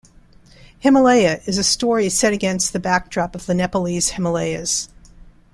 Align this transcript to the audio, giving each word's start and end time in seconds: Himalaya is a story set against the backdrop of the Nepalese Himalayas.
Himalaya 0.79 1.41
is 1.45 1.59
a 1.59 1.63
story 1.63 2.09
set 2.09 2.33
against 2.33 2.73
the 2.73 2.79
backdrop 2.79 3.35
of 3.35 3.45
the 3.45 3.53
Nepalese 3.53 4.09
Himalayas. 4.17 4.89